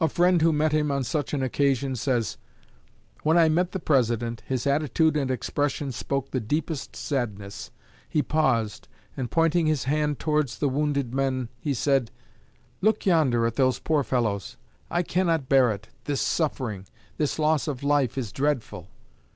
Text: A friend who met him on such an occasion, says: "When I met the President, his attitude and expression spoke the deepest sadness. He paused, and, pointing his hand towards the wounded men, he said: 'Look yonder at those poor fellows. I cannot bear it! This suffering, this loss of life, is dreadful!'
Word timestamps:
A 0.00 0.06
friend 0.08 0.42
who 0.42 0.52
met 0.52 0.70
him 0.70 0.92
on 0.92 1.02
such 1.02 1.34
an 1.34 1.42
occasion, 1.42 1.96
says: 1.96 2.36
"When 3.24 3.36
I 3.36 3.48
met 3.48 3.72
the 3.72 3.80
President, 3.80 4.44
his 4.46 4.64
attitude 4.64 5.16
and 5.16 5.28
expression 5.28 5.90
spoke 5.90 6.30
the 6.30 6.38
deepest 6.38 6.94
sadness. 6.94 7.72
He 8.08 8.22
paused, 8.22 8.86
and, 9.16 9.28
pointing 9.28 9.66
his 9.66 9.86
hand 9.90 10.20
towards 10.20 10.58
the 10.60 10.68
wounded 10.68 11.12
men, 11.12 11.48
he 11.58 11.74
said: 11.74 12.12
'Look 12.80 13.04
yonder 13.04 13.44
at 13.44 13.56
those 13.56 13.80
poor 13.80 14.04
fellows. 14.04 14.56
I 14.88 15.02
cannot 15.02 15.48
bear 15.48 15.72
it! 15.72 15.88
This 16.04 16.20
suffering, 16.20 16.86
this 17.16 17.36
loss 17.36 17.66
of 17.66 17.82
life, 17.82 18.16
is 18.16 18.30
dreadful!' 18.30 18.88